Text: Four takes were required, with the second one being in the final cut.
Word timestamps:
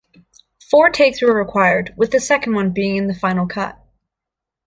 Four 0.71 0.89
takes 0.89 1.21
were 1.21 1.31
required, 1.31 1.93
with 1.95 2.09
the 2.09 2.19
second 2.19 2.55
one 2.55 2.71
being 2.71 2.95
in 2.95 3.05
the 3.05 3.13
final 3.13 3.45
cut. 3.45 3.79